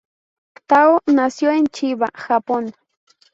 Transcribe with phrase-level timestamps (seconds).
[0.65, 2.73] Tao nació en Chiba, Japón.